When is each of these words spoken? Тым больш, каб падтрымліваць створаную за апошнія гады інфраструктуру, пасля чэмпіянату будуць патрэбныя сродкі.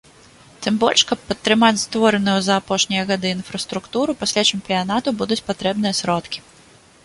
Тым 0.67 0.75
больш, 0.83 1.01
каб 1.09 1.19
падтрымліваць 1.27 1.81
створаную 1.87 2.35
за 2.47 2.57
апошнія 2.63 3.03
гады 3.11 3.27
інфраструктуру, 3.39 4.19
пасля 4.25 4.41
чэмпіянату 4.55 5.09
будуць 5.23 5.41
патрэбныя 5.51 5.93
сродкі. 6.03 6.39